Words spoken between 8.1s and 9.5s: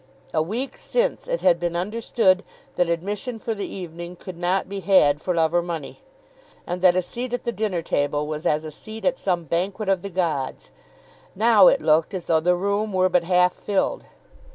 was as a seat at some